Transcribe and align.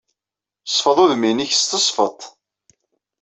Sfeḍ 0.65 0.97
udem-nnek 1.03 1.51
s 1.55 1.61
tesfeḍt. 1.69 2.21